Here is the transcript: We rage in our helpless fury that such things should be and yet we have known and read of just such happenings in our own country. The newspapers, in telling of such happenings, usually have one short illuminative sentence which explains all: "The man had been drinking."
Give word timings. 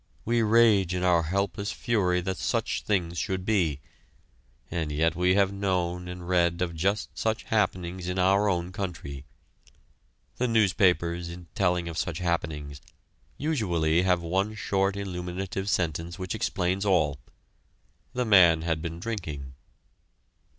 We 0.25 0.41
rage 0.41 0.95
in 0.95 1.03
our 1.03 1.21
helpless 1.21 1.71
fury 1.71 2.21
that 2.21 2.37
such 2.37 2.81
things 2.81 3.19
should 3.19 3.45
be 3.45 3.81
and 4.71 4.91
yet 4.91 5.15
we 5.15 5.35
have 5.35 5.53
known 5.53 6.07
and 6.07 6.27
read 6.27 6.59
of 6.63 6.73
just 6.73 7.15
such 7.15 7.43
happenings 7.43 8.07
in 8.07 8.17
our 8.17 8.49
own 8.49 8.71
country. 8.71 9.25
The 10.37 10.47
newspapers, 10.47 11.29
in 11.29 11.49
telling 11.53 11.87
of 11.87 11.99
such 11.99 12.17
happenings, 12.17 12.81
usually 13.37 14.01
have 14.01 14.23
one 14.23 14.55
short 14.55 14.97
illuminative 14.97 15.69
sentence 15.69 16.17
which 16.17 16.33
explains 16.33 16.83
all: 16.83 17.19
"The 18.13 18.25
man 18.25 18.63
had 18.63 18.81
been 18.81 18.99
drinking." 18.99 19.53